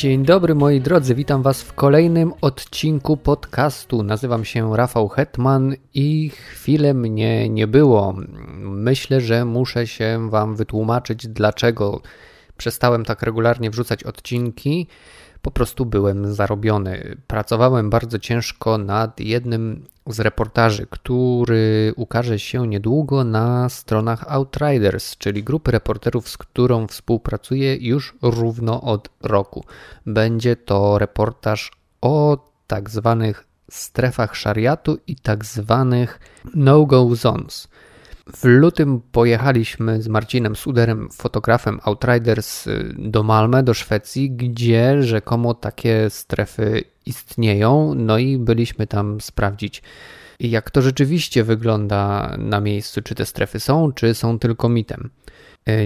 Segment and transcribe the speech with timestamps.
[0.00, 4.02] Dzień dobry moi drodzy, witam Was w kolejnym odcinku podcastu.
[4.02, 8.14] Nazywam się Rafał Hetman i chwilę mnie nie było.
[8.62, 12.00] Myślę, że muszę się Wam wytłumaczyć, dlaczego
[12.56, 14.86] przestałem tak regularnie wrzucać odcinki.
[15.42, 17.16] Po prostu byłem zarobiony.
[17.26, 25.44] Pracowałem bardzo ciężko nad jednym z reportaży, który ukaże się niedługo na stronach Outriders, czyli
[25.44, 29.64] grupy reporterów, z którą współpracuję już równo od roku.
[30.06, 36.20] Będzie to reportaż o tak zwanych strefach szariatu i tak zwanych
[36.54, 37.68] no-go zones.
[38.36, 46.10] W lutym pojechaliśmy z Marcinem Suderem, fotografem Outriders, do Malmę, do Szwecji, gdzie rzekomo takie
[46.10, 47.94] strefy istnieją.
[47.94, 49.82] No i byliśmy tam sprawdzić,
[50.40, 55.10] jak to rzeczywiście wygląda na miejscu, czy te strefy są, czy są tylko mitem.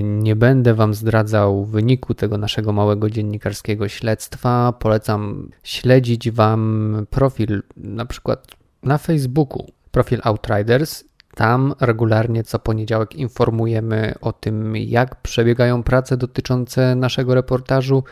[0.03, 4.73] Nie będę Wam zdradzał wyniku tego naszego małego dziennikarskiego śledztwa.
[4.79, 8.47] Polecam śledzić Wam profil na przykład
[8.83, 16.95] na Facebooku, profil Outriders tam regularnie co poniedziałek informujemy o tym, jak przebiegają prace dotyczące
[16.95, 18.05] naszego reportażu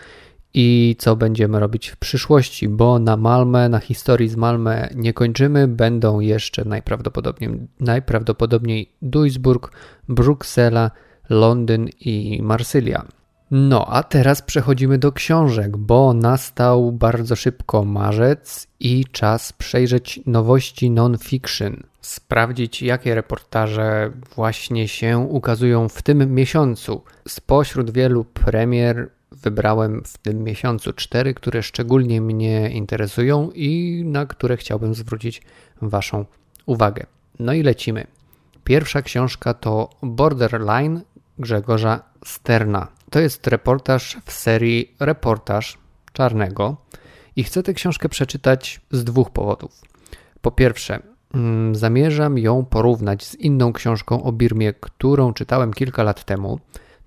[0.54, 5.68] i co będziemy robić w przyszłości, bo na Malmę, na historii z Malmę nie kończymy.
[5.68, 7.50] Będą jeszcze najprawdopodobniej,
[7.80, 9.72] najprawdopodobniej Duisburg,
[10.08, 10.90] Bruksela,
[11.30, 13.04] Londyn i Marsylia.
[13.54, 20.90] No, a teraz przechodzimy do książek, bo nastał bardzo szybko marzec i czas przejrzeć nowości
[20.90, 21.82] non-fiction.
[22.00, 27.02] Sprawdzić, jakie reportaże właśnie się ukazują w tym miesiącu.
[27.28, 34.56] Spośród wielu premier wybrałem w tym miesiącu cztery, które szczególnie mnie interesują i na które
[34.56, 35.42] chciałbym zwrócić
[35.82, 36.24] Waszą
[36.66, 37.06] uwagę.
[37.38, 38.06] No i lecimy.
[38.64, 41.00] Pierwsza książka to Borderline
[41.38, 43.01] Grzegorza Sterna.
[43.12, 45.78] To jest reportaż w serii Reportaż
[46.12, 46.76] Czarnego
[47.36, 49.80] i chcę tę książkę przeczytać z dwóch powodów.
[50.40, 51.02] Po pierwsze,
[51.34, 56.60] mm, zamierzam ją porównać z inną książką o Birmie, którą czytałem kilka lat temu.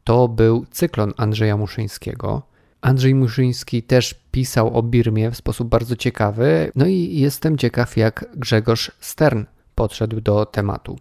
[0.04, 2.42] To był cyklon Andrzeja Muszyńskiego.
[2.82, 8.26] Andrzej Muszyński też pisał o Birmie w sposób bardzo ciekawy, no i jestem ciekaw, jak
[8.36, 9.44] Grzegorz Stern
[9.76, 11.00] podszedł do tematu.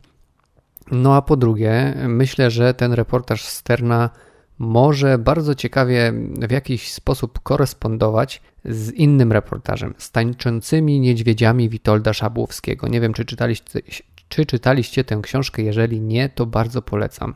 [0.90, 4.10] No a po drugie, myślę, że ten reportaż Sterna
[4.58, 6.12] może bardzo ciekawie
[6.48, 12.88] w jakiś sposób korespondować z innym reportażem, z tańczącymi niedźwiedziami Witolda Szabłowskiego.
[12.88, 13.80] Nie wiem, czy czytaliście,
[14.28, 17.34] czy czytaliście tę książkę, jeżeli nie, to bardzo polecam,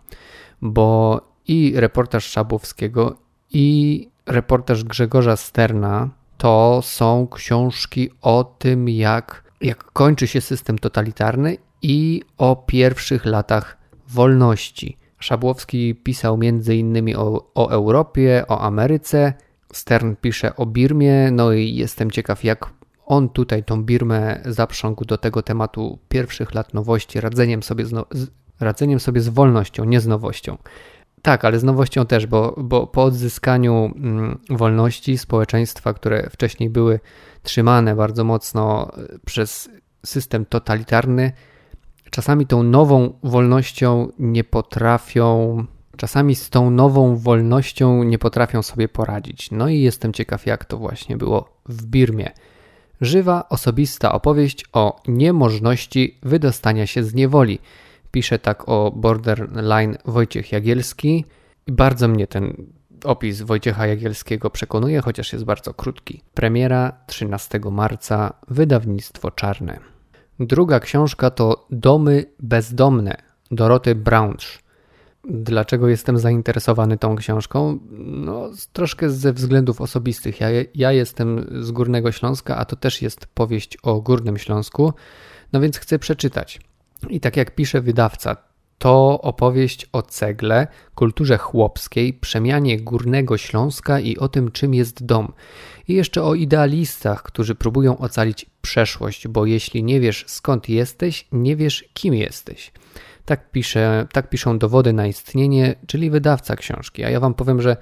[0.63, 3.17] bo i reportaż Szabłowskiego,
[3.51, 11.57] i reportaż Grzegorza Sterna to są książki o tym, jak, jak kończy się system totalitarny
[11.83, 14.98] i o pierwszych latach wolności.
[15.19, 17.17] Szabłowski pisał m.in.
[17.17, 19.33] O, o Europie, o Ameryce,
[19.73, 22.71] Stern pisze o Birmie, no i jestem ciekaw, jak
[23.07, 28.07] on tutaj tą Birmę zaprzągł do tego tematu pierwszych lat nowości, radzeniem sobie z, no,
[28.11, 28.31] z,
[28.61, 30.57] radzeniem sobie z wolnością, nie z nowością.
[31.23, 37.01] Tak, ale z nowością też, bo, bo po odzyskaniu mm, wolności społeczeństwa, które wcześniej były
[37.43, 38.93] trzymane bardzo mocno
[39.27, 39.71] przez
[40.07, 41.33] system totalitarny,
[42.11, 45.65] czasami tą nową wolnością nie potrafią,
[45.97, 49.51] czasami z tą nową wolnością nie potrafią sobie poradzić.
[49.51, 52.31] No i jestem ciekaw, jak to właśnie było w Birmie.
[53.01, 57.59] Żywa, osobista opowieść o niemożności wydostania się z niewoli.
[58.11, 61.25] Pisze tak o Borderline Wojciech Jagielski.
[61.67, 62.67] I bardzo mnie ten
[63.05, 66.23] opis Wojciecha Jagielskiego przekonuje, chociaż jest bardzo krótki.
[66.35, 69.98] Premiera 13 marca, wydawnictwo czarne.
[70.41, 73.17] Druga książka to Domy bezdomne
[73.51, 74.59] Doroty Braunsz.
[75.25, 77.79] Dlaczego jestem zainteresowany tą książką?
[77.99, 80.41] No, troszkę ze względów osobistych.
[80.41, 84.93] Ja, ja jestem z Górnego Śląska, a to też jest powieść o Górnym Śląsku,
[85.53, 86.61] no więc chcę przeczytać.
[87.09, 88.37] I tak jak pisze wydawca,
[88.79, 95.33] to opowieść o cegle, kulturze chłopskiej, przemianie Górnego Śląska i o tym, czym jest dom.
[95.89, 101.57] I jeszcze o idealistach, którzy próbują ocalić przeszłość, bo jeśli nie wiesz skąd jesteś, nie
[101.57, 102.73] wiesz kim jesteś.
[103.25, 107.05] Tak, pisze, tak piszą dowody na istnienie, czyli wydawca książki.
[107.05, 107.77] A ja wam powiem, że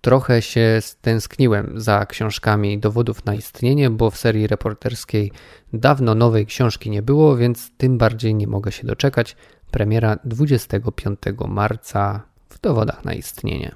[0.00, 5.32] trochę się stęskniłem za książkami dowodów na istnienie, bo w serii reporterskiej
[5.72, 9.36] dawno nowej książki nie było, więc tym bardziej nie mogę się doczekać.
[9.70, 11.18] Premiera 25
[11.48, 13.72] marca w dowodach na istnienie.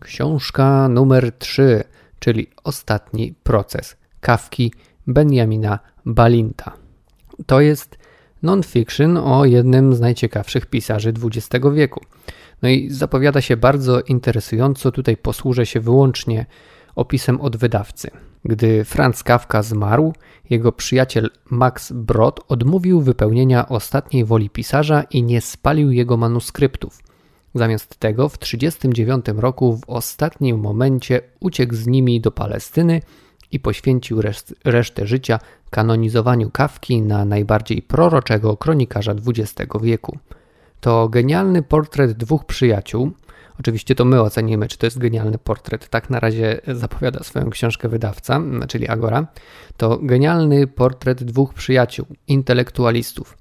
[0.00, 1.84] Książka numer 3,
[2.18, 4.72] czyli Ostatni proces Kawki
[5.06, 6.72] Benjamina Balinta.
[7.46, 7.98] To jest
[8.42, 12.00] non-fiction o jednym z najciekawszych pisarzy XX wieku.
[12.62, 14.92] No i zapowiada się bardzo interesująco.
[14.92, 16.46] Tutaj posłużę się wyłącznie
[16.94, 18.10] opisem od wydawcy.
[18.44, 20.12] Gdy Franz Kafka zmarł,
[20.50, 26.98] jego przyjaciel Max Brod odmówił wypełnienia ostatniej woli pisarza i nie spalił jego manuskryptów.
[27.54, 33.00] Zamiast tego w 1939 roku w ostatnim momencie uciekł z nimi do Palestyny
[33.52, 34.22] i poświęcił
[34.64, 35.38] resztę życia
[35.70, 40.18] kanonizowaniu Kawki na najbardziej proroczego kronikarza XX wieku.
[40.80, 43.10] To genialny portret dwóch przyjaciół.
[43.60, 45.88] Oczywiście to my ocenimy, czy to jest genialny portret.
[45.88, 49.26] Tak na razie zapowiada swoją książkę wydawca, czyli Agora.
[49.76, 53.38] To genialny portret dwóch przyjaciół, intelektualistów.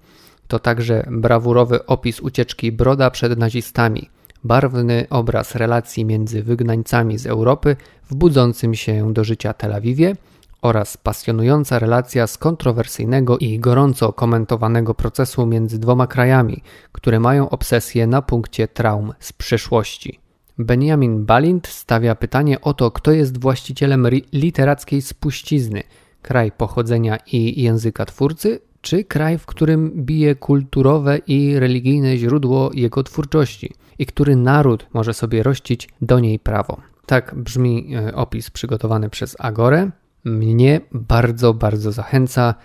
[0.48, 4.10] To także brawurowy opis ucieczki Broda przed nazistami,
[4.44, 10.16] barwny obraz relacji między wygnańcami z Europy w budzącym się do życia Tel Awiwie
[10.62, 18.08] oraz pasjonująca relacja z kontrowersyjnego i gorąco komentowanego procesu między dwoma krajami, które mają obsesję
[18.08, 20.19] na punkcie traum z przeszłości.
[20.58, 25.84] Benjamin Balint stawia pytanie o to, kto jest właścicielem literackiej spuścizny
[26.22, 33.04] kraj pochodzenia i języka twórcy, czy kraj, w którym bije kulturowe i religijne źródło jego
[33.04, 36.78] twórczości i który naród może sobie rościć do niej prawo.
[37.06, 39.92] Tak brzmi e, opis przygotowany przez Agorę.
[40.23, 42.56] Mnie bardzo, bardzo zachęca.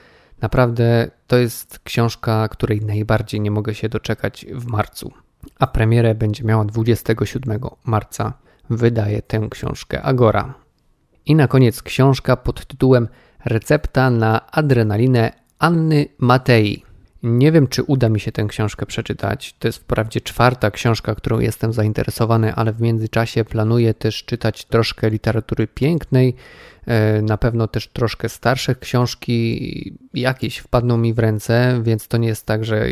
[0.41, 5.13] Naprawdę to jest książka, której najbardziej nie mogę się doczekać w marcu.
[5.59, 8.33] A premierę będzie miała 27 marca.
[8.71, 10.55] Wydaje tę książkę Agora.
[11.27, 13.09] I na koniec książka pod tytułem
[13.45, 16.86] Recepta na adrenalinę Anny Matei.
[17.23, 19.55] Nie wiem, czy uda mi się tę książkę przeczytać.
[19.59, 25.11] To jest wprawdzie czwarta książka, którą jestem zainteresowany, ale w międzyczasie planuję też czytać troszkę
[25.11, 26.35] literatury pięknej.
[26.87, 32.29] E, na pewno też troszkę starsze książki jakieś wpadną mi w ręce, więc to nie
[32.29, 32.87] jest tak, że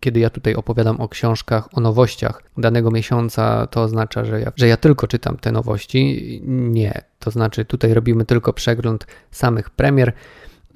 [0.00, 4.68] kiedy ja tutaj opowiadam o książkach, o nowościach danego miesiąca, to oznacza, że ja, że
[4.68, 6.40] ja tylko czytam te nowości.
[6.46, 10.12] Nie, to znaczy tutaj robimy tylko przegląd samych premier.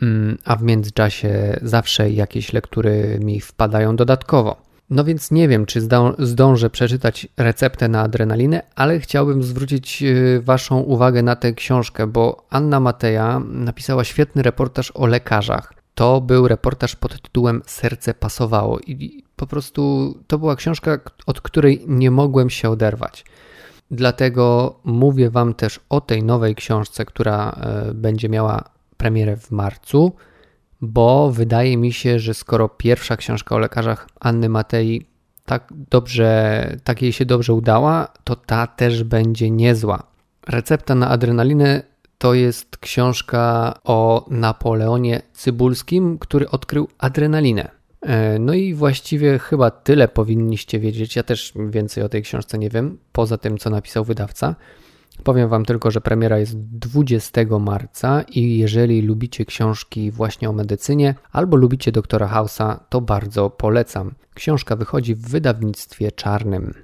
[0.03, 4.65] Mm, a w międzyczasie zawsze jakieś lektury mi wpadają dodatkowo.
[4.91, 5.89] No więc nie wiem, czy
[6.19, 12.47] zdążę przeczytać receptę na adrenalinę, ale chciałbym zwrócić y, Waszą uwagę na tę książkę, bo
[12.51, 15.73] Anna Mateja napisała świetny reportaż o lekarzach.
[15.95, 21.85] To był reportaż pod tytułem Serce pasowało i po prostu to była książka, od której
[21.87, 23.25] nie mogłem się oderwać.
[23.91, 30.13] Dlatego mówię Wam też o tej nowej książce, która e, będzie miała premierę w marcu,
[30.81, 35.07] bo wydaje mi się, że skoro pierwsza książka o lekarzach Anny Matei
[35.45, 40.03] tak dobrze, tak jej się dobrze udała, to ta też będzie niezła.
[40.49, 41.83] Recepta na adrenalinę
[42.19, 47.71] to jest książka o Napoleonie Cybulskim, który odkrył adrenalinę.
[48.01, 51.17] E, no i właściwie chyba tyle powinniście wiedzieć.
[51.17, 54.55] Ja też więcej o tej książce nie wiem, poza tym, co napisał wydawca.
[55.23, 61.15] Powiem Wam tylko, że premiera jest 20 marca i jeżeli lubicie książki właśnie o medycynie
[61.33, 64.15] albo lubicie doktora Hausa, to bardzo polecam.
[64.35, 66.75] Książka wychodzi w wydawnictwie czarnym.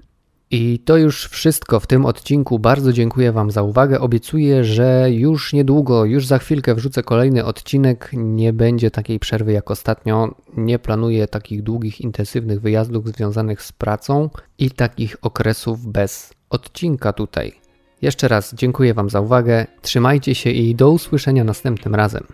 [0.53, 2.59] I to już wszystko w tym odcinku.
[2.59, 4.01] Bardzo dziękuję Wam za uwagę.
[4.01, 8.11] Obiecuję, że już niedługo, już za chwilkę wrzucę kolejny odcinek.
[8.13, 10.35] Nie będzie takiej przerwy jak ostatnio.
[10.57, 17.60] Nie planuję takich długich, intensywnych wyjazdów związanych z pracą i takich okresów bez odcinka tutaj.
[18.03, 22.27] Jeszcze raz dziękuję Wam za uwagę, trzymajcie się i do usłyszenia następnym razem.